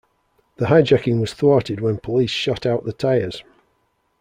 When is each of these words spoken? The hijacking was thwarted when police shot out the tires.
The 0.55 0.65
hijacking 0.65 1.21
was 1.21 1.31
thwarted 1.35 1.79
when 1.79 1.99
police 1.99 2.31
shot 2.31 2.65
out 2.65 2.85
the 2.85 2.91
tires. 2.91 3.43